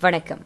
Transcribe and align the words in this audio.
வணக்கம். 0.00 0.40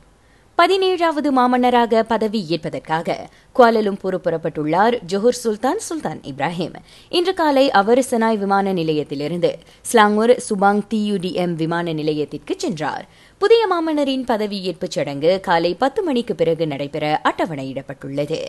பதினேழாவது 0.59 1.31
மாமன்னராக 1.37 2.03
பதவி 2.03 2.47
ஏற்பதற்காக 2.49 3.29
குவாலலும்பூர் 3.57 4.19
புறப்பட்டுள்ளார் 4.25 4.99
ஜொஹூர் 5.13 5.41
சுல்தான் 5.45 5.79
சுல்தான் 5.79 6.21
இப்ராஹிம். 6.21 6.75
இன்று 7.09 7.35
காலை 7.35 7.71
அவர் 7.71 7.99
செனாய் 7.99 8.39
விமான 8.39 8.73
நிலையத்திலிருந்து 8.73 9.59
ஸ்லாங்கூர் 9.83 10.35
சுபாங் 10.39 10.83
டியுடிஎம் 10.95 11.55
விமான 11.55 11.93
நிலையத்திற்கு 11.93 12.55
சென்றார். 12.59 13.09
புதிய 13.39 13.69
மாமன்னரின் 13.73 14.25
பதவியேற்பு 14.25 14.85
சடங்கு 14.89 15.41
காலை 15.41 15.75
பத்து 15.75 16.03
மணிக்கு 16.03 16.35
பிறகு 16.35 16.67
நடைபெற 16.67 17.21
அட்டவணையிடப்பட்டுள்ளது. 17.25 18.41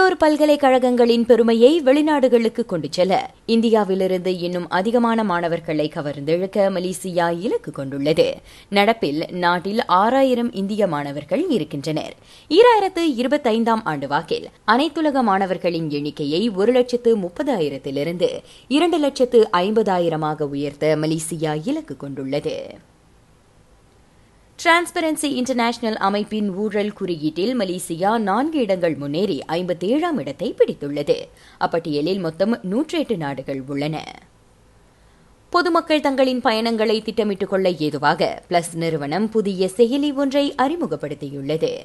உள்ளூர் 0.00 0.16
பல்கலைக்கழகங்களின் 0.16 1.24
பெருமையை 1.24 1.80
வெளிநாடுகளுக்கு 1.80 2.64
கொண்டு 2.66 2.88
செல்ல 2.90 3.30
இந்தியாவிலிருந்து 3.46 4.38
இன்னும் 4.38 4.68
அதிகமான 4.68 5.24
மாணவர்களை 5.24 5.90
கவர்ந்தெழுக்க 5.94 6.58
மலேசியா 6.76 7.38
இலக்கு 7.40 7.72
கொண்டுள்ளது. 7.72 8.36
நடப்பில் 8.70 9.30
நாட்டில் 9.30 9.84
ஆறாயிரம் 9.84 10.52
இந்திய 10.52 10.86
மாணவர்கள் 10.86 11.48
இருக்கின்றனர். 11.48 12.14
ஈராயிரத்து 12.48 13.04
இருபத்தைந்தாம் 13.16 13.80
ஆண்டு 13.84 14.08
வாக்கில் 14.08 14.46
அனைத்துலக 14.66 15.22
மாணவர்களின் 15.22 15.90
எண்ணிக்கையை 15.90 16.48
ஒரு 16.48 16.72
லட்சத்து 16.72 17.16
முப்பதாயிரத்திலிருந்து 17.16 18.30
இரண்டு 18.68 18.98
லட்சத்து 18.98 19.48
ஐம்பதாயிரமாக 19.52 20.42
உயர்த்த 20.42 20.96
மலேசியா 21.00 21.60
இலக்கு 21.64 21.96
கொண்டுள்ளது. 21.96 22.78
டிரான்ஸ்பரன்சி 24.64 25.24
இன்டர்நேஷனல் 25.24 25.96
அமைப்பின் 25.96 26.50
ஊழல் 26.50 26.92
குறியீட்டில் 26.92 27.58
மலேசியா 27.58 28.18
நான்கு 28.18 28.58
இடங்கள் 28.58 28.94
முன்னேறி 28.94 29.42
ஐம்பத்தேழாம் 29.48 30.18
இடத்தை 30.18 30.54
பிடித்துள்ளது. 30.58 31.14
அப்பட்டியலில் 31.60 32.20
மொத்தம் 32.20 32.58
நூற்றி 32.62 32.98
எட்டு 32.98 33.16
நாடுகள் 33.16 33.62
உள்ளன. 33.66 34.04
பொதுமக்கள் 35.50 36.00
தங்களின் 36.00 36.40
பயணங்களை 36.40 37.02
திட்டமிட்டுக் 37.02 37.48
கொள்ள 37.48 37.70
ஏதுவாக 37.70 38.42
பிளஸ் 38.50 38.74
நிறுவனம் 38.74 39.28
புதிய 39.28 39.68
செயலி 39.76 40.14
ஒன்றை 40.14 40.54
அறிமுகப்படுத்தியுள்ளது. 40.58 41.76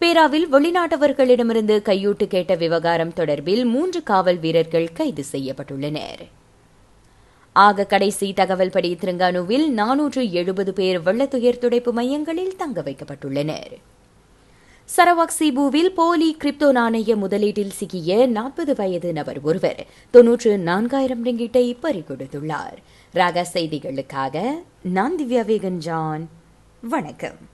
பேராவில் 0.00 0.46
வெளிநாட்டவர்களிடமிருந்து 0.52 1.80
கையூட்டு 1.80 2.26
கேட்ட 2.26 2.54
விவகாரம் 2.54 3.12
தொடர்பில் 3.12 3.64
மூன்று 3.64 4.02
காவல் 4.02 4.38
வீரர்கள் 4.38 4.92
கைது 4.92 5.24
செய்யப்பட்டுள்ளனர். 5.32 6.28
ஆக 7.54 7.84
கடைசி 7.84 8.32
தகவல்படி 8.32 8.94
திருங்கானுவில் 8.94 9.68
நானூற்று 9.68 10.30
எழுபது 10.30 10.72
பேர் 10.72 11.02
வெள்ளத்துயர் 11.02 11.58
துடைப்பு 11.58 11.92
மையங்களில் 11.92 12.56
தங்க 12.56 12.80
வைக்கப்பட்டுள்ளனர். 12.80 13.74
சரவாக் 14.96 15.36
சிபுவில் 15.38 15.94
போலி 15.94 16.36
கிரிப்டோ 16.44 16.70
நாணய 16.70 17.16
முதலீட்டில் 17.16 17.70
சிக்கிய 17.70 18.26
நாற்பது 18.26 18.74
வயது 18.74 19.12
நபர் 19.12 19.40
ஒருவர் 19.40 19.86
தொன்னூற்று 20.10 20.56
நான்காயிரம் 20.56 21.24
ரிங்கிட்டை 21.24 21.76
பறிகொடுத்துள்ளார். 21.82 22.78
ராக 23.12 23.46
செய்திகளுக்காக 23.52 24.44
நான் 24.82 25.16
திவ்யா 25.16 25.44
வேகன் 25.44 25.78
ஜான் 25.78 26.28
வணக்கம். 26.80 27.52